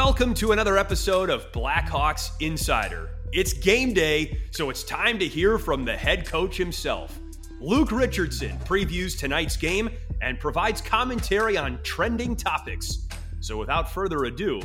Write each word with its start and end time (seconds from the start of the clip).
Welcome 0.00 0.32
to 0.34 0.52
another 0.52 0.78
episode 0.78 1.28
of 1.28 1.50
Blackhawks 1.50 2.30
Insider. 2.38 3.10
It's 3.32 3.52
game 3.52 3.92
day, 3.92 4.38
so 4.52 4.70
it's 4.70 4.84
time 4.84 5.18
to 5.18 5.26
hear 5.26 5.58
from 5.58 5.84
the 5.84 5.96
head 5.96 6.24
coach 6.24 6.56
himself. 6.56 7.18
Luke 7.60 7.90
Richardson 7.90 8.56
previews 8.60 9.18
tonight's 9.18 9.56
game 9.56 9.90
and 10.22 10.38
provides 10.38 10.80
commentary 10.80 11.56
on 11.56 11.80
trending 11.82 12.36
topics. 12.36 13.08
So 13.40 13.56
without 13.56 13.90
further 13.90 14.26
ado, 14.26 14.62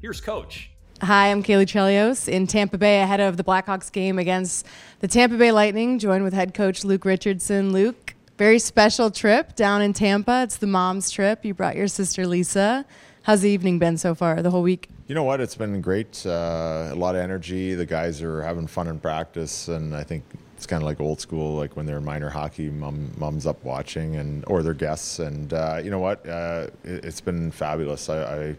here's 0.00 0.20
Coach. 0.20 0.70
Hi, 1.02 1.32
I'm 1.32 1.42
Caley 1.42 1.66
Chelios 1.66 2.28
in 2.28 2.46
Tampa 2.46 2.78
Bay 2.78 3.00
ahead 3.00 3.18
of 3.18 3.36
the 3.36 3.44
Blackhawks 3.44 3.90
game 3.90 4.20
against 4.20 4.66
the 5.00 5.08
Tampa 5.08 5.36
Bay 5.36 5.50
Lightning, 5.50 5.98
joined 5.98 6.22
with 6.22 6.32
head 6.32 6.54
coach 6.54 6.84
Luke 6.84 7.04
Richardson. 7.04 7.72
Luke, 7.72 8.14
very 8.38 8.60
special 8.60 9.10
trip 9.10 9.56
down 9.56 9.82
in 9.82 9.92
Tampa. 9.92 10.44
It's 10.44 10.58
the 10.58 10.68
mom's 10.68 11.10
trip. 11.10 11.44
You 11.44 11.54
brought 11.54 11.74
your 11.74 11.88
sister 11.88 12.24
Lisa. 12.24 12.86
How's 13.26 13.40
the 13.40 13.50
evening 13.50 13.80
been 13.80 13.98
so 13.98 14.14
far, 14.14 14.40
the 14.40 14.52
whole 14.52 14.62
week? 14.62 14.88
You 15.08 15.16
know 15.16 15.24
what? 15.24 15.40
It's 15.40 15.56
been 15.56 15.80
great. 15.80 16.24
Uh, 16.24 16.90
a 16.92 16.94
lot 16.94 17.16
of 17.16 17.22
energy. 17.22 17.74
The 17.74 17.84
guys 17.84 18.22
are 18.22 18.40
having 18.40 18.68
fun 18.68 18.86
in 18.86 19.00
practice, 19.00 19.66
and 19.66 19.96
I 19.96 20.04
think 20.04 20.22
it's 20.56 20.64
kind 20.64 20.80
of 20.80 20.86
like 20.86 21.00
old 21.00 21.20
school, 21.20 21.56
like 21.56 21.76
when 21.76 21.86
they're 21.86 21.96
in 21.96 22.04
minor 22.04 22.30
hockey, 22.30 22.70
mom, 22.70 23.10
mom's 23.16 23.44
up 23.44 23.64
watching, 23.64 24.14
and 24.14 24.44
or 24.46 24.62
their 24.62 24.74
guests. 24.74 25.18
And 25.18 25.52
uh, 25.52 25.80
you 25.82 25.90
know 25.90 25.98
what? 25.98 26.24
Uh, 26.24 26.68
it, 26.84 27.02
has 27.02 27.20
been 27.20 27.50
fabulous. 27.50 28.08
I, 28.08 28.22
I 28.22 28.56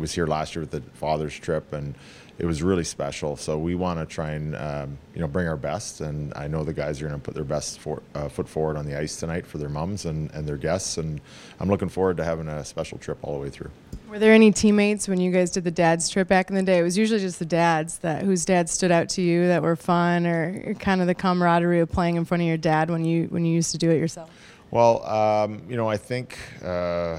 was 0.00 0.12
here 0.12 0.26
last 0.26 0.54
year 0.54 0.62
with 0.62 0.70
the 0.70 0.80
father's 0.94 1.38
trip, 1.38 1.72
and 1.72 1.94
it 2.40 2.46
was 2.46 2.62
really 2.62 2.84
special. 2.84 3.36
So 3.36 3.58
we 3.58 3.74
want 3.74 4.00
to 4.00 4.06
try 4.06 4.30
and 4.30 4.56
um, 4.56 4.98
you 5.14 5.20
know 5.20 5.28
bring 5.28 5.46
our 5.46 5.58
best, 5.58 6.00
and 6.00 6.32
I 6.34 6.48
know 6.48 6.64
the 6.64 6.72
guys 6.72 7.02
are 7.02 7.06
going 7.06 7.20
to 7.20 7.22
put 7.24 7.34
their 7.34 7.44
best 7.44 7.78
for, 7.78 8.02
uh, 8.14 8.28
foot 8.30 8.48
forward 8.48 8.78
on 8.78 8.86
the 8.86 8.98
ice 8.98 9.16
tonight 9.16 9.46
for 9.46 9.58
their 9.58 9.68
mums 9.68 10.06
and, 10.06 10.30
and 10.32 10.48
their 10.48 10.56
guests, 10.56 10.96
and 10.96 11.20
I'm 11.60 11.68
looking 11.68 11.90
forward 11.90 12.16
to 12.16 12.24
having 12.24 12.48
a 12.48 12.64
special 12.64 12.96
trip 12.96 13.18
all 13.20 13.34
the 13.34 13.40
way 13.40 13.50
through. 13.50 13.70
Were 14.08 14.18
there 14.18 14.32
any 14.32 14.52
teammates 14.52 15.06
when 15.06 15.20
you 15.20 15.30
guys 15.30 15.50
did 15.50 15.64
the 15.64 15.70
dad's 15.70 16.08
trip 16.08 16.28
back 16.28 16.48
in 16.48 16.56
the 16.56 16.62
day? 16.62 16.78
It 16.78 16.82
was 16.82 16.96
usually 16.96 17.20
just 17.20 17.38
the 17.38 17.44
dads 17.44 17.98
that 17.98 18.22
whose 18.22 18.46
dads 18.46 18.72
stood 18.72 18.90
out 18.90 19.10
to 19.10 19.22
you 19.22 19.46
that 19.48 19.62
were 19.62 19.76
fun, 19.76 20.26
or 20.26 20.74
kind 20.80 21.02
of 21.02 21.06
the 21.06 21.14
camaraderie 21.14 21.80
of 21.80 21.92
playing 21.92 22.16
in 22.16 22.24
front 22.24 22.42
of 22.42 22.48
your 22.48 22.56
dad 22.56 22.90
when 22.90 23.04
you 23.04 23.24
when 23.24 23.44
you 23.44 23.52
used 23.52 23.72
to 23.72 23.78
do 23.78 23.90
it 23.90 23.98
yourself. 23.98 24.30
Well, 24.70 25.04
um, 25.04 25.62
you 25.68 25.76
know, 25.76 25.88
I 25.88 25.98
think. 25.98 26.38
Uh, 26.64 27.18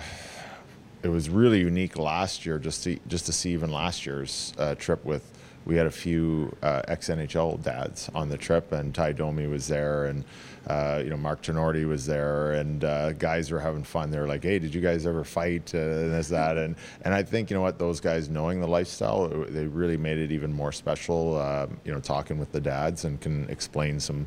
it 1.04 1.10
was 1.10 1.30
really 1.30 1.60
unique 1.60 1.98
last 1.98 2.46
year 2.46 2.60
just 2.60 2.84
to 2.84 3.00
just 3.08 3.26
to 3.26 3.34
see 3.34 3.52
even 3.52 3.72
last 3.72 4.06
year's 4.06 4.54
uh, 4.58 4.76
trip 4.76 5.04
with 5.06 5.32
we 5.66 5.76
had 5.76 5.86
a 5.86 5.92
few 5.92 6.56
uh, 6.64 6.82
ex 6.88 7.10
NHL 7.10 7.62
dads 7.62 8.10
on 8.16 8.30
the 8.30 8.38
trip, 8.38 8.72
and 8.72 8.94
Ty 8.94 9.14
Domi 9.14 9.48
was 9.48 9.68
there, 9.68 10.06
and 10.06 10.24
uh, 10.68 11.02
you 11.04 11.10
know 11.10 11.18
Mark 11.18 11.44
Tinordi 11.44 11.88
was 11.88 12.06
there, 12.06 12.54
and 12.54 12.84
uh, 12.84 13.12
guys 13.14 13.52
were 13.52 13.60
having 13.60 13.84
fun. 13.84 14.10
They 14.10 14.20
were 14.20 14.28
like, 14.28 14.44
"Hey, 14.44 14.58
did 14.60 14.74
you 14.74 14.82
guys 14.82 15.06
ever 15.06 15.24
fight?" 15.24 15.74
And 15.74 16.12
this 16.12 16.30
that, 16.30 16.58
and 16.58 16.76
and 17.04 17.14
I 17.14 17.24
think 17.24 17.50
you 17.50 17.56
know 17.56 17.62
what 17.62 17.78
those 17.78 18.00
guys 18.00 18.30
knowing 18.30 18.60
the 18.60 18.68
lifestyle, 18.68 19.28
they 19.28 19.68
really 19.68 19.98
made 19.98 20.18
it 20.18 20.32
even 20.32 20.52
more 20.52 20.72
special. 20.72 21.40
Um, 21.40 21.80
you 21.86 21.94
know, 21.94 22.00
talking 22.00 22.40
with 22.40 22.52
the 22.52 22.62
dads 22.62 23.06
and 23.06 23.22
can 23.22 23.48
explain 23.50 24.00
some 24.00 24.26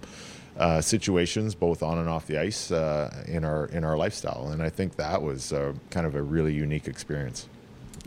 uh, 0.59 0.81
situations, 0.81 1.55
both 1.55 1.83
on 1.83 1.99
and 1.99 2.09
off 2.09 2.27
the 2.27 2.39
ice, 2.39 2.71
uh, 2.71 3.25
in 3.27 3.45
our 3.45 3.67
in 3.67 3.85
our 3.85 3.97
lifestyle. 3.97 4.49
And 4.53 4.63
I 4.63 4.71
think 4.71 4.97
that 4.97 5.23
was 5.23 5.53
uh, 5.53 5.73
kind 5.91 6.07
of 6.07 6.15
a 6.15 6.23
really 6.23 6.53
unique 6.53 6.87
experience. 6.87 7.49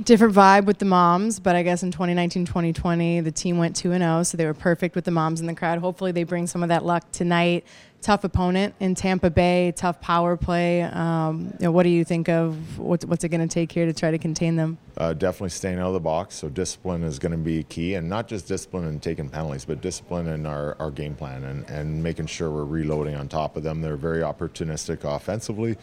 Different 0.04 0.36
vibe 0.36 0.66
with 0.66 0.78
the 0.78 0.86
moms, 0.86 1.40
but 1.40 1.56
I 1.56 1.64
guess 1.64 1.82
in 1.82 1.92
2019 1.92 2.46
2020, 2.46 3.22
the 3.22 3.32
team 3.32 3.58
went 3.58 3.76
2 3.76 3.98
0, 3.98 4.24
so 4.24 4.38
they 4.38 4.46
were 4.46 4.54
perfect 4.54 4.96
with 4.96 5.06
the 5.06 5.12
moms 5.12 5.42
in 5.42 5.48
the 5.48 5.56
crowd. 5.56 5.80
Hopefully, 5.80 6.12
they 6.12 6.24
bring 6.24 6.46
some 6.46 6.62
of 6.62 6.70
that 6.70 6.86
luck 6.86 7.12
tonight 7.12 7.66
tough 8.02 8.24
opponent 8.24 8.76
in 8.80 8.96
Tampa 8.96 9.30
Bay, 9.30 9.74
tough 9.76 10.00
power 10.00 10.38
play. 10.38 10.84
Um, 10.84 11.54
you 11.60 11.66
know, 11.66 11.72
what 11.72 11.84
do 11.84 11.90
you 11.90 12.06
think 12.06 12.30
of 12.30 12.80
what's, 12.80 13.06
what's 13.06 13.24
it 13.24 13.30
going 13.30 13.48
to 13.48 13.54
take 13.54 13.72
here 13.72 13.86
to 13.86 13.94
try 13.94 14.12
to 14.12 14.18
contain 14.18 14.56
them? 14.56 14.78
Uh, 14.98 15.14
definitely 15.14 15.50
staying 15.50 15.80
out 15.80 15.88
of 15.88 15.94
the 15.94 16.00
box. 16.00 16.36
So 16.36 16.50
discipline 16.50 17.04
is 17.04 17.20
going 17.20 17.32
to 17.32 17.38
be 17.38 17.64
key, 17.64 17.96
and 17.96 18.08
not 18.10 18.28
just 18.28 18.48
discipline 18.48 18.86
and 18.86 19.02
taking 19.02 19.30
penalties, 19.30 19.66
but 19.66 19.82
discipline 19.82 20.28
in 20.28 20.46
our, 20.46 20.76
our 20.80 20.92
game 20.92 21.16
plan 21.16 21.44
and, 21.44 21.70
and 21.70 22.02
making 22.02 22.28
sure 22.28 22.50
we're 22.50 22.66
reloading 22.66 23.16
on 23.16 23.28
top 23.28 23.58
of 23.58 23.64
them. 23.64 23.82
They're 23.82 23.98
very 23.98 24.22
opportunistic 24.22 25.04
offensively. 25.04 25.78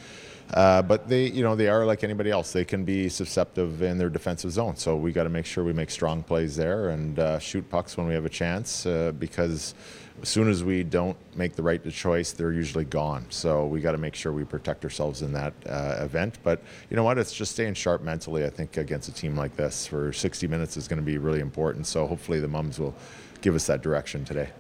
Uh, 0.53 0.83
but 0.83 1.09
they, 1.09 1.27
you 1.27 1.43
know, 1.43 1.57
they 1.57 1.69
are 1.69 1.87
like 1.87 2.05
anybody 2.05 2.31
else. 2.31 2.53
They 2.53 2.65
can 2.65 2.85
be 2.85 3.09
susceptible 3.09 3.83
in 3.83 3.99
their 3.99 4.11
defensive 4.11 4.53
zone. 4.53 4.77
So 4.77 4.97
we 4.97 5.11
got 5.13 5.25
to 5.25 5.31
make 5.31 5.47
sure 5.47 5.65
we 5.65 5.73
make 5.73 5.91
strong 5.91 6.23
plays 6.23 6.55
there 6.55 6.91
and 6.91 7.19
uh, 7.19 7.39
shoot 7.39 7.69
pucks 7.71 7.97
when 7.97 8.07
we 8.07 8.15
have 8.15 8.25
a 8.25 8.31
chance 8.31 8.85
uh, 8.85 9.13
because 9.19 9.75
as 10.23 10.29
soon 10.29 10.49
as 10.49 10.63
we 10.63 10.83
don't 10.83 11.17
make 11.37 11.55
the 11.55 11.63
right 11.63 11.83
choice, 12.05 12.33
they're 12.33 12.53
usually 12.53 12.85
gone. 12.85 13.25
So 13.31 13.67
we 13.67 13.81
got 13.81 13.93
to 13.93 13.99
make 13.99 14.15
sure 14.15 14.31
we 14.31 14.45
protect 14.45 14.85
ourselves 14.85 15.23
in 15.23 15.33
that 15.33 15.55
uh, 15.67 15.97
event. 16.01 16.39
But 16.43 16.61
you 16.91 16.97
know 16.97 17.03
what? 17.03 17.17
It's 17.17 17.33
just 17.33 17.53
staying 17.53 17.75
sharp 17.75 18.03
mentally. 18.03 18.45
I 18.45 18.51
think 18.51 18.77
against 18.77 19.09
a 19.09 19.13
team 19.13 19.35
like 19.37 19.57
this 19.57 19.87
for 19.87 20.13
60 20.13 20.47
minutes 20.47 20.77
is 20.77 20.87
going 20.87 20.99
to 20.99 21.05
be 21.05 21.17
really 21.17 21.41
important. 21.41 21.87
So 21.87 22.07
hopefully 22.07 22.41
the 22.41 22.49
mums 22.49 22.79
will 22.79 22.95
give 23.41 23.55
us 23.55 23.67
that 23.69 23.81
direction 23.81 24.23
today 24.27 24.51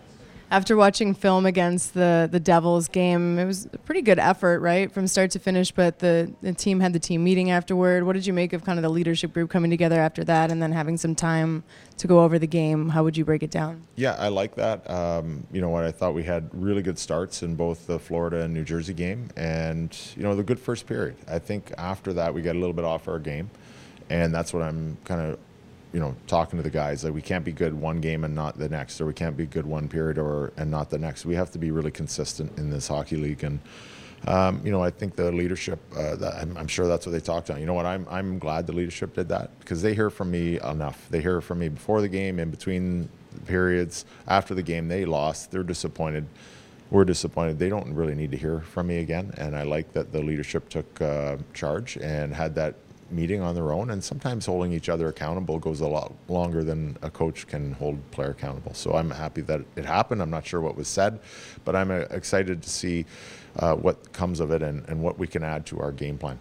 after 0.55 0.77
watching 0.77 1.15
film 1.15 1.47
against 1.47 1.95
the 1.95 2.29
the 2.31 2.39
Devils 2.39 2.87
game, 2.87 3.41
it 3.41 3.45
was 3.45 3.67
a 3.73 3.79
pretty 3.79 4.03
good 4.03 4.21
effort, 4.21 4.61
right, 4.61 4.91
from 4.91 5.09
start 5.09 5.33
to 5.33 5.41
finish. 5.41 5.73
But 5.73 5.99
the, 5.99 6.33
the 6.43 6.53
team 6.53 6.79
had 6.79 6.93
the 6.93 7.01
team 7.01 7.25
meeting 7.25 7.51
afterward. 7.51 8.05
What 8.05 8.13
did 8.13 8.25
you 8.25 8.33
make 8.33 8.53
of 8.53 8.65
kind 8.65 8.79
of 8.79 8.85
the 8.85 8.89
leadership 8.89 9.33
group 9.33 9.51
coming 9.51 9.69
together 9.69 10.01
after 10.01 10.23
that, 10.25 10.53
and 10.53 10.63
then 10.63 10.71
having 10.71 10.97
some 10.97 11.17
time 11.17 11.65
to 11.99 12.07
go 12.07 12.21
over 12.21 12.39
the 12.39 12.47
game? 12.47 12.91
How 12.91 13.03
would 13.03 13.17
you 13.17 13.25
break 13.25 13.43
it 13.43 13.51
down? 13.51 13.83
Yeah, 13.97 14.15
I 14.17 14.29
like 14.29 14.55
that. 14.55 14.89
Um, 14.89 15.45
you 15.51 15.61
know 15.61 15.71
what? 15.71 15.83
I 15.83 15.91
thought 15.91 16.15
we 16.15 16.23
had 16.23 16.49
really 16.53 16.83
good 16.83 17.01
starts 17.01 17.43
in 17.43 17.57
both 17.57 17.89
the 17.89 17.99
Florida 17.99 18.43
and 18.43 18.55
New 18.55 18.65
Jersey 18.65 18.95
game, 18.95 19.31
and 19.37 19.97
you 20.17 20.23
know 20.23 20.37
the 20.37 20.45
good 20.45 20.61
first 20.61 20.87
period. 20.87 21.17
I 21.27 21.41
think 21.41 21.73
after 21.77 22.13
that 22.13 22.33
we 22.33 22.43
got 22.43 22.55
a 22.55 22.61
little 22.61 22.75
bit 22.75 22.85
off 22.85 23.09
our 23.09 23.19
game, 23.19 23.51
and 24.09 24.33
that's 24.33 24.55
what 24.55 24.63
I'm 24.63 24.99
kind 25.05 25.21
of 25.21 25.39
you 25.95 26.01
know, 26.01 26.17
talking 26.27 26.59
to 26.59 26.63
the 26.65 26.71
guys 26.71 27.05
like 27.05 27.15
we 27.15 27.23
can't 27.23 27.45
be 27.45 27.53
good 27.53 27.73
one 27.73 28.01
game 28.01 28.25
and 28.25 28.35
not 28.35 28.59
the 28.59 28.69
next, 28.69 29.01
or 29.01 29.07
we 29.07 29.15
can't 29.15 29.37
be 29.37 29.47
good 29.47 29.65
one 29.65 29.89
period 29.89 30.19
or 30.19 30.53
and 30.57 30.69
not 30.69 30.91
the 30.91 30.99
next. 30.99 31.25
We 31.25 31.37
have 31.37 31.53
to 31.53 31.59
be 31.59 31.71
really 31.71 31.93
consistent 31.93 32.59
in 32.59 32.69
this 32.69 32.89
hockey 32.89 33.17
league, 33.17 33.45
and 33.45 33.61
um, 34.27 34.61
you 34.65 34.73
know, 34.73 34.83
I 34.83 34.91
think 34.91 35.15
the 35.15 35.31
leadership. 35.31 35.79
Uh, 35.97 36.17
that, 36.17 36.35
I'm, 36.35 36.57
I'm, 36.57 36.67
sure 36.67 36.89
that's 36.89 37.07
what 37.07 37.13
they 37.13 37.21
talked 37.21 37.49
on. 37.49 37.61
You 37.61 37.67
know 37.67 37.75
what? 37.75 37.87
I'm 37.87 38.09
I'm 38.11 38.41
glad 38.41 38.67
the 38.67 38.73
leadership 38.73 39.15
did 39.15 39.29
that 39.29 39.57
because 39.61 39.83
they 39.83 39.95
hear 39.95 40.11
from 40.11 40.33
me 40.33 40.59
enough. 40.61 41.07
They 41.11 41.23
hear 41.23 41.41
from 41.41 41.61
me 41.61 41.69
before 41.69 42.01
the 42.01 42.09
game, 42.09 42.41
in 42.41 42.51
between 42.51 43.09
periods, 43.47 44.05
after 44.27 44.53
the 44.53 44.63
game. 44.63 44.89
They 44.89 45.05
lost. 45.05 45.53
They're 45.53 45.63
disappointed. 45.63 46.27
We're 46.91 47.05
disappointed. 47.05 47.61
They 47.61 47.69
don't 47.69 47.95
really 47.95 48.17
need 48.17 48.33
to 48.33 48.37
hear 48.37 48.61
from 48.61 48.89
me 48.89 48.99
again. 48.99 49.33
And 49.37 49.57
I 49.57 49.63
like 49.63 49.93
that 49.93 50.11
the 50.11 50.21
leadership 50.21 50.69
took 50.69 51.01
uh, 51.01 51.37
charge 51.53 51.97
and 51.99 52.35
had 52.35 52.57
that 52.57 52.75
meeting 53.15 53.41
on 53.41 53.55
their 53.55 53.73
own, 53.73 53.91
and 53.91 54.03
sometimes 54.03 54.47
holding 54.47 54.73
each 54.73 54.89
other 54.89 55.09
accountable 55.09 55.59
goes 55.59 55.81
a 55.81 55.87
lot 55.87 56.13
longer 56.29 56.65
than 56.65 56.97
a 57.03 57.11
coach 57.11 57.47
can 57.47 57.73
hold 57.73 57.99
player 58.11 58.31
accountable. 58.31 58.75
So 58.75 58.95
I'm 58.95 59.11
happy 59.11 59.41
that 59.43 59.63
it 59.77 59.85
happened. 59.85 60.21
I'm 60.21 60.31
not 60.31 60.47
sure 60.47 60.61
what 60.61 60.77
was 60.77 60.89
said, 60.89 61.21
but 61.65 61.77
I'm 61.77 61.91
uh, 61.91 62.01
excited 62.11 62.63
to 62.63 62.71
see 62.71 63.07
uh, 63.59 63.75
what 63.75 64.13
comes 64.13 64.41
of 64.41 64.51
it 64.51 64.63
and, 64.63 64.87
and 64.89 65.03
what 65.03 65.19
we 65.19 65.27
can 65.27 65.45
add 65.45 65.67
to 65.67 65.81
our 65.81 65.93
game 65.93 66.19
plan. 66.19 66.39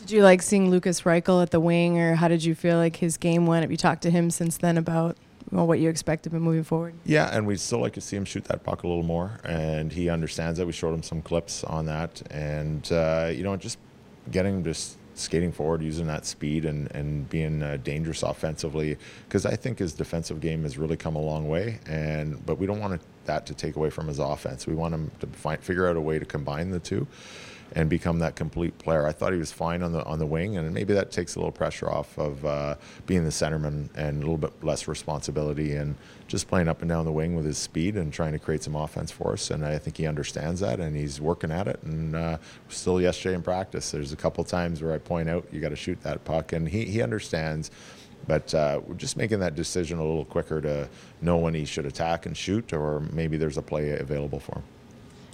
Did 0.00 0.10
you 0.10 0.22
like 0.22 0.42
seeing 0.42 0.70
Lucas 0.70 1.02
Reichel 1.02 1.42
at 1.42 1.50
the 1.50 1.60
wing, 1.60 1.98
or 1.98 2.14
how 2.14 2.28
did 2.28 2.44
you 2.44 2.54
feel 2.54 2.76
like 2.76 2.96
his 2.96 3.16
game 3.16 3.46
went? 3.46 3.62
Have 3.62 3.70
you 3.70 3.76
talked 3.76 4.02
to 4.02 4.10
him 4.10 4.30
since 4.30 4.56
then 4.56 4.78
about 4.78 5.16
well, 5.50 5.66
what 5.66 5.78
you 5.78 5.88
expect 5.88 6.26
of 6.26 6.34
him 6.34 6.42
moving 6.42 6.64
forward? 6.64 6.94
Yeah, 7.04 7.28
and 7.32 7.46
we'd 7.46 7.60
still 7.60 7.78
like 7.78 7.92
to 7.94 8.00
see 8.00 8.16
him 8.16 8.24
shoot 8.24 8.44
that 8.44 8.64
puck 8.64 8.82
a 8.82 8.88
little 8.88 9.02
more, 9.02 9.40
and 9.44 9.92
he 9.92 10.08
understands 10.08 10.58
that. 10.58 10.66
We 10.66 10.72
showed 10.72 10.92
him 10.92 11.02
some 11.02 11.22
clips 11.22 11.64
on 11.64 11.86
that, 11.86 12.22
and 12.30 12.90
uh, 12.92 13.30
you 13.32 13.44
know, 13.44 13.56
just 13.56 13.78
getting 14.30 14.64
just 14.64 14.96
skating 15.18 15.52
forward, 15.52 15.82
using 15.82 16.06
that 16.06 16.26
speed 16.26 16.64
and, 16.64 16.90
and 16.94 17.28
being 17.28 17.62
uh, 17.62 17.78
dangerous 17.82 18.22
offensively. 18.22 18.96
Because 19.26 19.46
I 19.46 19.56
think 19.56 19.78
his 19.78 19.92
defensive 19.92 20.40
game 20.40 20.62
has 20.62 20.78
really 20.78 20.96
come 20.96 21.16
a 21.16 21.20
long 21.20 21.48
way, 21.48 21.80
and 21.86 22.44
but 22.44 22.58
we 22.58 22.66
don't 22.66 22.80
want 22.80 23.00
that 23.24 23.46
to 23.46 23.54
take 23.54 23.76
away 23.76 23.90
from 23.90 24.08
his 24.08 24.18
offense. 24.18 24.66
We 24.66 24.74
want 24.74 24.94
him 24.94 25.10
to 25.20 25.26
find, 25.28 25.60
figure 25.60 25.88
out 25.88 25.96
a 25.96 26.00
way 26.00 26.18
to 26.18 26.24
combine 26.24 26.70
the 26.70 26.80
two 26.80 27.06
and 27.72 27.90
become 27.90 28.18
that 28.20 28.36
complete 28.36 28.78
player. 28.78 29.06
I 29.06 29.12
thought 29.12 29.32
he 29.32 29.38
was 29.38 29.52
fine 29.52 29.82
on 29.82 29.92
the 29.92 30.04
on 30.04 30.18
the 30.18 30.26
wing, 30.26 30.56
and 30.56 30.72
maybe 30.72 30.94
that 30.94 31.10
takes 31.10 31.34
a 31.34 31.38
little 31.38 31.52
pressure 31.52 31.90
off 31.90 32.16
of 32.18 32.44
uh, 32.44 32.76
being 33.06 33.24
the 33.24 33.30
centerman 33.30 33.88
and 33.94 34.18
a 34.18 34.20
little 34.20 34.38
bit 34.38 34.52
less 34.62 34.88
responsibility 34.88 35.74
and 35.74 35.96
just 36.28 36.48
playing 36.48 36.68
up 36.68 36.80
and 36.80 36.88
down 36.88 37.04
the 37.04 37.12
wing 37.12 37.36
with 37.36 37.44
his 37.44 37.58
speed 37.58 37.96
and 37.96 38.12
trying 38.12 38.32
to 38.32 38.38
create 38.38 38.62
some 38.62 38.74
offense 38.74 39.10
for 39.10 39.32
us. 39.32 39.50
And 39.50 39.64
I 39.64 39.78
think 39.78 39.96
he 39.96 40.06
understands 40.06 40.60
that, 40.60 40.80
and 40.80 40.96
he's 40.96 41.20
working 41.20 41.50
at 41.50 41.68
it. 41.68 41.82
And 41.82 42.14
uh, 42.14 42.38
still 42.68 43.00
yesterday 43.00 43.34
in 43.34 43.42
practice, 43.42 43.90
there's 43.90 44.12
a 44.12 44.16
couple 44.16 44.42
times 44.44 44.82
where 44.82 44.92
I 44.92 44.98
point 44.98 45.28
out 45.28 45.46
you 45.52 45.60
got 45.60 45.70
to 45.70 45.76
shoot 45.76 46.00
that 46.02 46.24
puck, 46.24 46.52
and 46.52 46.68
he 46.68 46.84
he 46.84 47.02
understands. 47.02 47.70
But 48.28 48.52
uh, 48.54 48.80
we're 48.84 48.94
just 48.94 49.16
making 49.16 49.38
that 49.40 49.54
decision 49.54 49.98
a 49.98 50.04
little 50.04 50.24
quicker 50.24 50.60
to 50.60 50.88
know 51.20 51.36
when 51.36 51.54
he 51.54 51.64
should 51.64 51.86
attack 51.86 52.26
and 52.26 52.36
shoot, 52.36 52.72
or 52.72 53.00
maybe 53.12 53.36
there's 53.36 53.56
a 53.56 53.62
play 53.62 53.90
available 53.90 54.40
for 54.40 54.56
him. 54.56 54.64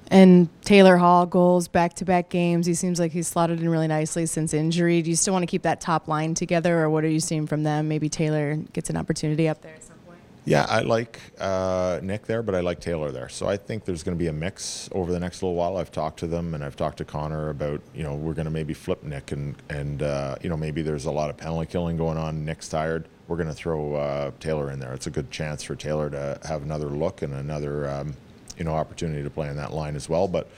And 0.08 0.48
Taylor 0.62 0.98
Hall 0.98 1.24
goals 1.24 1.68
back 1.68 1.94
to 1.94 2.04
back 2.04 2.28
games. 2.28 2.66
He 2.66 2.74
seems 2.74 3.00
like 3.00 3.12
he's 3.12 3.28
slotted 3.28 3.60
in 3.60 3.68
really 3.68 3.88
nicely 3.88 4.26
since 4.26 4.52
injury. 4.52 5.00
Do 5.00 5.08
you 5.08 5.16
still 5.16 5.32
want 5.32 5.42
to 5.42 5.46
keep 5.46 5.62
that 5.62 5.80
top 5.80 6.06
line 6.06 6.34
together, 6.34 6.80
or 6.80 6.90
what 6.90 7.04
are 7.04 7.08
you 7.08 7.20
seeing 7.20 7.46
from 7.46 7.62
them? 7.62 7.88
Maybe 7.88 8.08
Taylor 8.08 8.56
gets 8.72 8.90
an 8.90 8.96
opportunity 8.96 9.48
up 9.48 9.62
there 9.62 9.74
at 9.74 9.82
some 9.82 9.96
point. 10.06 10.18
Yeah, 10.44 10.66
I 10.68 10.80
like 10.80 11.18
uh, 11.38 12.00
Nick 12.02 12.26
there, 12.26 12.42
but 12.42 12.54
I 12.54 12.60
like 12.60 12.80
Taylor 12.80 13.10
there. 13.10 13.30
So 13.30 13.48
I 13.48 13.56
think 13.56 13.84
there's 13.84 14.02
going 14.02 14.16
to 14.16 14.22
be 14.22 14.28
a 14.28 14.32
mix 14.32 14.90
over 14.92 15.12
the 15.12 15.20
next 15.20 15.42
little 15.42 15.54
while. 15.54 15.78
I've 15.78 15.92
talked 15.92 16.18
to 16.18 16.26
them, 16.26 16.54
and 16.54 16.62
I've 16.62 16.76
talked 16.76 16.98
to 16.98 17.06
Connor 17.06 17.48
about 17.48 17.80
you 17.94 18.02
know 18.02 18.14
we're 18.14 18.34
going 18.34 18.44
to 18.44 18.50
maybe 18.50 18.74
flip 18.74 19.02
Nick, 19.02 19.32
and 19.32 19.54
and 19.70 20.02
uh, 20.02 20.36
you 20.42 20.50
know 20.50 20.56
maybe 20.56 20.82
there's 20.82 21.06
a 21.06 21.12
lot 21.12 21.30
of 21.30 21.38
penalty 21.38 21.70
killing 21.70 21.96
going 21.96 22.18
on. 22.18 22.44
Nick's 22.44 22.68
tired. 22.68 23.08
We're 23.28 23.36
going 23.36 23.48
to 23.48 23.54
throw 23.54 23.94
uh, 23.94 24.32
Taylor 24.40 24.70
in 24.70 24.78
there. 24.78 24.92
It's 24.92 25.06
a 25.06 25.10
good 25.10 25.30
chance 25.30 25.62
for 25.62 25.74
Taylor 25.74 26.10
to 26.10 26.38
have 26.46 26.62
another 26.62 26.90
look 26.90 27.22
and 27.22 27.32
another 27.32 27.88
um, 27.88 28.14
you 28.62 28.64
know 28.64 28.76
opportunity 28.76 29.24
to 29.24 29.30
play 29.30 29.48
in 29.48 29.56
that 29.56 29.72
line 29.72 29.96
as 29.96 30.08
well. 30.08 30.28
But 30.28 30.48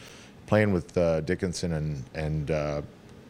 playing 0.46 0.74
with 0.74 0.96
uh, 0.98 1.22
Dickinson 1.22 1.72
and 1.72 2.04
and 2.14 2.50
uh, 2.50 2.82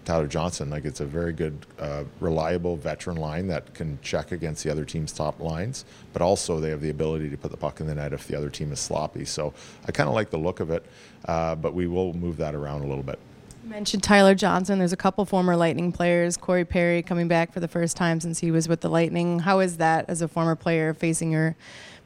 Tyler 0.05 0.27
Johnson. 0.27 0.69
Like 0.69 0.85
it's 0.85 0.99
a 0.99 1.07
very 1.07 1.33
good, 1.33 1.65
uh, 1.79 2.03
reliable 2.19 2.77
veteran 2.77 3.17
line 3.17 3.47
that 3.47 3.73
can 3.73 4.01
check 4.03 4.33
against 4.33 4.65
the 4.65 4.71
other 4.71 4.85
team's 4.85 5.13
top 5.13 5.39
lines, 5.39 5.85
but 6.13 6.23
also 6.23 6.59
they 6.59 6.71
have 6.71 6.81
the 6.81 6.91
ability 6.91 7.31
to 7.31 7.37
put 7.37 7.53
the 7.53 7.57
puck 7.57 7.81
in 7.81 7.87
the 7.87 7.95
net 7.95 8.13
if 8.13 8.27
the 8.27 8.37
other 8.37 8.51
team 8.51 8.73
is 8.73 8.81
sloppy. 8.81 9.25
So 9.25 9.55
I 9.89 9.93
kind 9.93 10.09
of 10.09 10.15
like 10.15 10.31
the 10.31 10.39
look 10.39 10.59
of 10.59 10.71
it, 10.71 10.85
uh, 11.27 11.55
but 11.55 11.73
we 11.73 11.87
will 11.87 12.13
move 12.13 12.37
that 12.39 12.55
around 12.55 12.83
a 12.83 12.87
little 12.87 13.05
bit. 13.05 13.19
Mentioned 13.65 14.03
Tyler 14.03 14.35
Johnson. 14.35 14.79
There's 14.79 14.93
a 14.93 14.97
couple 14.97 15.25
former 15.25 15.57
Lightning 15.57 15.91
players. 15.91 16.37
Corey 16.37 16.65
Perry 16.65 17.03
coming 17.03 17.29
back 17.29 17.53
for 17.53 17.61
the 17.61 17.69
first 17.69 17.97
time 17.97 18.21
since 18.21 18.39
he 18.39 18.51
was 18.51 18.69
with 18.69 18.83
the 18.83 18.91
Lightning. 18.91 19.39
How 19.39 19.61
is 19.61 19.79
that 19.79 20.05
as 20.09 20.21
a 20.21 20.29
former 20.29 20.55
player 20.55 20.93
facing 20.93 21.33
your 21.33 21.57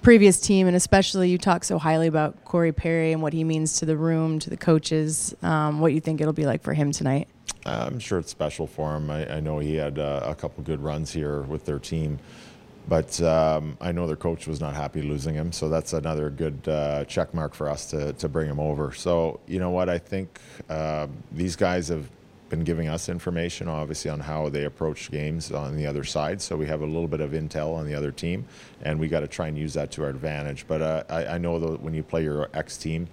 previous 0.01 0.41
team, 0.41 0.69
and 0.69 0.77
especially 0.77 1.29
you 1.29 1.37
talk 1.37 1.65
so 1.65 1.77
highly 1.79 2.07
about 2.07 2.45
Corey 2.45 2.71
Perry 2.71 3.13
and 3.13 3.21
what 3.23 3.33
he 3.33 3.43
means 3.43 3.79
to 3.81 3.87
the 3.87 3.97
room, 3.97 4.39
to 4.39 4.51
the 4.51 4.57
coaches. 4.57 5.35
Um, 5.43 5.81
what 5.81 5.93
you 5.93 6.01
think 6.01 6.21
it'll 6.21 6.33
be 6.33 6.47
like 6.47 6.63
for 6.63 6.75
him 6.75 6.93
tonight? 6.93 7.29
I'm 7.67 7.99
sure 7.99 8.19
it's 8.21 8.31
special 8.31 8.67
for 8.67 8.95
him. 8.95 9.11
I, 9.11 9.37
I 9.37 9.41
know 9.41 9.59
he 9.59 9.75
had 9.75 9.99
uh, 9.99 10.21
a 10.25 10.35
couple 10.35 10.63
good 10.63 10.81
runs 10.81 11.13
here 11.13 11.43
with 11.43 11.65
their 11.65 11.81
team, 11.81 12.21
but 12.89 13.21
um, 13.21 13.77
I 13.81 13.93
know 13.93 14.07
their 14.07 14.17
coach 14.17 14.47
was 14.47 14.61
not 14.61 14.75
happy 14.75 15.03
losing 15.03 15.35
him. 15.35 15.53
So 15.53 15.69
that's 15.69 15.93
another 15.93 16.31
good 16.31 16.67
uh, 16.69 17.05
check 17.05 17.35
mark 17.35 17.55
for 17.55 17.69
us 17.69 17.91
to, 17.91 18.13
to 18.15 18.29
bring 18.29 18.49
him 18.49 18.59
over. 18.59 18.93
So 18.93 19.41
you 19.47 19.59
know 19.59 19.71
what? 19.71 19.89
I 19.89 19.99
think 19.99 20.41
uh, 20.69 21.09
these 21.31 21.55
guys 21.55 21.89
have 21.89 22.09
been 22.49 22.65
giving 22.65 22.89
us 22.89 23.11
information, 23.11 23.69
obviously, 23.69 24.11
on 24.11 24.21
how 24.21 24.49
they 24.49 24.65
approach 24.65 25.11
games 25.11 25.53
on 25.53 25.77
the 25.77 25.87
other 25.87 26.03
side. 26.05 26.41
So 26.41 26.57
we 26.57 26.67
have 26.67 26.81
a 26.81 26.87
little 26.87 27.09
bit 27.09 27.21
of 27.21 27.33
intel 27.33 27.75
on 27.75 27.87
the 27.87 27.95
other 27.95 28.11
team, 28.11 28.47
and 28.83 28.99
we 28.99 29.09
got 29.09 29.21
to 29.21 29.29
try 29.29 29.49
and 29.49 29.59
use 29.59 29.75
that 29.75 29.91
to 29.93 30.05
our 30.05 30.09
advantage. 30.09 30.67
But 30.67 30.81
uh, 30.81 31.05
I, 31.11 31.27
I 31.27 31.39
know 31.39 31.59
that 31.59 31.83
when 31.83 31.93
you 31.93 32.03
play 32.03 32.23
your 32.23 32.49
ex 32.55 32.79
team 32.79 33.09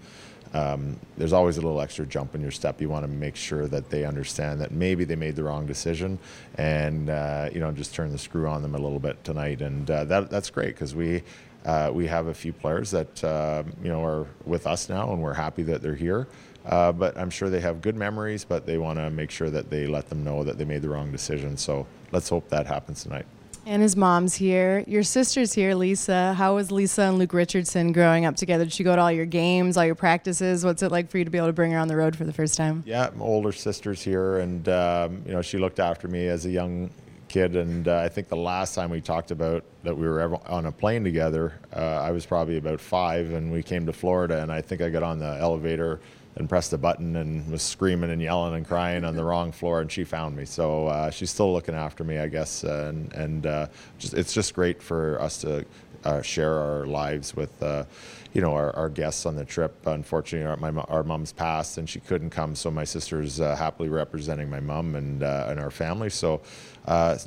um, 0.53 0.99
there's 1.17 1.33
always 1.33 1.57
a 1.57 1.61
little 1.61 1.81
extra 1.81 2.05
jump 2.05 2.35
in 2.35 2.41
your 2.41 2.51
step. 2.51 2.81
You 2.81 2.89
want 2.89 3.03
to 3.03 3.11
make 3.11 3.35
sure 3.35 3.67
that 3.67 3.89
they 3.89 4.05
understand 4.05 4.61
that 4.61 4.71
maybe 4.71 5.03
they 5.03 5.15
made 5.15 5.35
the 5.35 5.43
wrong 5.43 5.65
decision, 5.65 6.19
and 6.57 7.09
uh, 7.09 7.49
you 7.53 7.59
know 7.59 7.71
just 7.71 7.93
turn 7.93 8.11
the 8.11 8.17
screw 8.17 8.47
on 8.47 8.61
them 8.61 8.75
a 8.75 8.79
little 8.79 8.99
bit 8.99 9.23
tonight. 9.23 9.61
And 9.61 9.89
uh, 9.89 10.05
that 10.05 10.29
that's 10.29 10.49
great 10.49 10.75
because 10.75 10.95
we. 10.95 11.23
Uh, 11.65 11.89
we 11.91 12.05
have 12.05 12.27
a 12.27 12.33
few 12.35 12.53
players 12.53 12.91
that 12.91 13.23
uh, 13.23 13.63
you 13.81 13.89
know 13.89 14.05
are 14.05 14.27
with 14.45 14.67
us 14.67 14.87
now, 14.87 15.11
and 15.11 15.19
we're 15.19 15.33
happy 15.33 15.63
that 15.63 15.81
they're 15.81 15.95
here. 15.95 16.27
Uh, 16.63 16.91
but 16.91 17.17
I'm 17.17 17.31
sure 17.31 17.49
they 17.49 17.59
have 17.61 17.81
good 17.81 17.95
memories, 17.95 18.43
but 18.45 18.67
they 18.67 18.77
want 18.77 18.99
to 18.99 19.09
make 19.09 19.31
sure 19.31 19.49
that 19.49 19.71
they 19.71 19.87
let 19.87 20.09
them 20.09 20.23
know 20.23 20.43
that 20.43 20.59
they 20.59 20.65
made 20.65 20.83
the 20.83 20.89
wrong 20.89 21.11
decision. 21.11 21.57
So 21.57 21.85
let's 22.11 22.29
hope 22.29 22.49
that 22.49 22.67
happens 22.67 23.01
tonight. 23.01 23.25
And 23.67 23.81
his 23.81 23.95
mom's 23.95 24.35
here. 24.35 24.83
Your 24.85 25.01
sister's 25.01 25.53
here, 25.53 25.73
Lisa. 25.73 26.33
How 26.35 26.55
was 26.55 26.71
Lisa 26.71 27.03
and 27.03 27.17
Luke 27.17 27.33
Richardson 27.33 27.93
growing 27.93 28.23
up 28.25 28.35
together? 28.35 28.63
Did 28.63 28.73
she 28.73 28.83
go 28.83 28.95
to 28.95 29.01
all 29.01 29.11
your 29.11 29.25
games, 29.25 29.75
all 29.75 29.85
your 29.85 29.95
practices? 29.95 30.63
What's 30.63 30.83
it 30.83 30.91
like 30.91 31.09
for 31.09 31.17
you 31.17 31.25
to 31.25 31.31
be 31.31 31.39
able 31.39 31.47
to 31.47 31.53
bring 31.53 31.71
her 31.71 31.79
on 31.79 31.87
the 31.87 31.95
road 31.95 32.15
for 32.15 32.25
the 32.25 32.33
first 32.33 32.57
time? 32.57 32.83
Yeah, 32.85 33.09
my 33.15 33.25
older 33.25 33.51
sister's 33.51 34.03
here, 34.03 34.37
and 34.37 34.69
um, 34.69 35.23
you 35.25 35.33
know 35.33 35.41
she 35.41 35.57
looked 35.57 35.79
after 35.79 36.07
me 36.07 36.27
as 36.27 36.45
a 36.45 36.51
young 36.51 36.91
kid. 37.35 37.57
And 37.57 37.89
uh, 37.89 37.97
I 37.97 38.07
think 38.07 38.29
the 38.29 38.37
last 38.37 38.75
time 38.75 38.89
we 38.89 39.01
talked 39.01 39.29
about 39.29 39.65
that 39.83 39.95
we 39.95 40.07
were 40.07 40.21
ever 40.21 40.37
on 40.45 40.67
a 40.67 40.71
plane 40.71 41.03
together, 41.03 41.59
uh, 41.75 41.79
I 41.79 42.11
was 42.11 42.25
probably 42.25 42.57
about 42.57 42.79
five, 42.79 43.33
and 43.33 43.51
we 43.51 43.61
came 43.61 43.85
to 43.87 43.93
Florida, 43.93 44.41
and 44.41 44.49
I 44.49 44.61
think 44.61 44.81
I 44.81 44.89
got 44.89 45.03
on 45.03 45.19
the 45.19 45.37
elevator 45.41 45.99
and 46.37 46.47
pressed 46.47 46.71
a 46.71 46.77
button 46.77 47.17
and 47.17 47.49
was 47.51 47.61
screaming 47.61 48.09
and 48.09 48.21
yelling 48.21 48.55
and 48.55 48.65
crying 48.65 49.03
on 49.03 49.17
the 49.17 49.23
wrong 49.31 49.51
floor, 49.51 49.81
and 49.81 49.91
she 49.91 50.05
found 50.05 50.37
me. 50.37 50.45
So 50.45 50.87
uh, 50.87 51.09
she's 51.09 51.29
still 51.29 51.51
looking 51.51 51.75
after 51.75 52.05
me, 52.05 52.19
I 52.19 52.29
guess, 52.29 52.63
and 52.63 53.11
and 53.11 53.45
uh, 53.45 53.67
just, 53.99 54.13
it's 54.13 54.33
just 54.33 54.53
great 54.53 54.81
for 54.81 55.21
us 55.21 55.41
to 55.41 55.65
uh, 56.05 56.21
share 56.21 56.53
our 56.53 56.85
lives 56.85 57.35
with. 57.35 57.61
Uh, 57.61 57.85
you 58.33 58.41
know 58.41 58.53
our, 58.53 58.75
our, 58.75 58.89
guests 58.89 59.25
on 59.25 59.37
the 59.37 59.45
trip. 59.45 59.73
Unfortunately, 59.87 60.45
our, 60.45 60.57
my, 60.57 60.81
our 60.89 61.03
mom's 61.03 61.31
passed 61.31 61.77
and 61.77 61.89
she 61.89 62.01
couldn't 62.01 62.31
come, 62.31 62.53
so 62.53 62.69
my 62.69 62.83
sister's 62.83 63.39
uh, 63.39 63.55
happily 63.55 63.87
representing 63.87 64.49
my 64.49 64.59
mom 64.59 64.95
and 64.95 65.23
and 65.23 65.57
our 65.57 65.71
family. 65.71 66.09
So, 66.09 66.41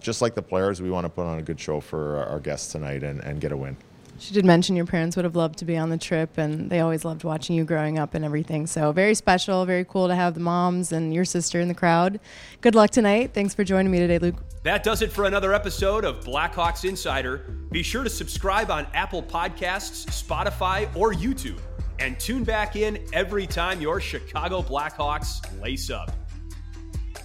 just 0.02 0.20
like 0.20 0.34
the 0.34 0.42
players, 0.42 0.82
we 0.82 0.90
want 0.90 1.06
to 1.06 1.08
put 1.08 1.24
on 1.24 1.38
a 1.38 1.42
good 1.42 1.58
show 1.58 1.80
for 1.80 2.22
our 2.26 2.40
guests 2.40 2.72
tonight 2.72 3.02
and, 3.02 3.20
and 3.20 3.40
get 3.40 3.52
a 3.52 3.56
win. 3.56 3.78
She 4.20 4.34
did 4.34 4.44
mention 4.44 4.74
your 4.74 4.84
parents 4.84 5.14
would 5.14 5.24
have 5.24 5.36
loved 5.36 5.58
to 5.60 5.64
be 5.64 5.76
on 5.76 5.90
the 5.90 5.96
trip, 5.96 6.38
and 6.38 6.68
they 6.68 6.80
always 6.80 7.04
loved 7.04 7.22
watching 7.22 7.54
you 7.54 7.64
growing 7.64 7.98
up 7.98 8.14
and 8.14 8.24
everything. 8.24 8.66
So, 8.66 8.90
very 8.90 9.14
special, 9.14 9.64
very 9.64 9.84
cool 9.84 10.08
to 10.08 10.14
have 10.14 10.34
the 10.34 10.40
moms 10.40 10.90
and 10.90 11.14
your 11.14 11.24
sister 11.24 11.60
in 11.60 11.68
the 11.68 11.74
crowd. 11.74 12.18
Good 12.60 12.74
luck 12.74 12.90
tonight. 12.90 13.32
Thanks 13.32 13.54
for 13.54 13.62
joining 13.62 13.92
me 13.92 14.00
today, 14.00 14.18
Luke. 14.18 14.34
That 14.64 14.82
does 14.82 15.02
it 15.02 15.12
for 15.12 15.26
another 15.26 15.54
episode 15.54 16.04
of 16.04 16.24
Blackhawks 16.24 16.84
Insider. 16.86 17.38
Be 17.70 17.82
sure 17.82 18.02
to 18.02 18.10
subscribe 18.10 18.72
on 18.72 18.86
Apple 18.92 19.22
Podcasts, 19.22 20.06
Spotify, 20.06 20.94
or 20.96 21.12
YouTube, 21.12 21.60
and 22.00 22.18
tune 22.18 22.42
back 22.42 22.74
in 22.74 22.98
every 23.12 23.46
time 23.46 23.80
your 23.80 24.00
Chicago 24.00 24.62
Blackhawks 24.62 25.40
lace 25.62 25.90
up. 25.90 26.10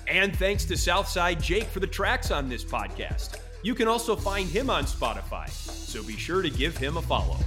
And 0.07 0.35
thanks 0.35 0.63
to 0.65 0.77
Southside 0.77 1.41
Jake 1.41 1.65
for 1.65 1.79
the 1.79 1.87
tracks 1.87 2.29
on 2.29 2.49
this 2.49 2.63
podcast. 2.63 3.39
You 3.63 3.74
can 3.74 3.88
also 3.88 4.18
find 4.18 4.50
him 4.50 4.69
on 4.69 4.83
Spotify, 4.83 5.50
so 5.50 6.04
be 6.04 6.18
sure 6.18 6.42
to 6.42 6.50
give 6.50 6.75
him 6.75 6.98
a 6.98 7.01
follow. 7.01 7.38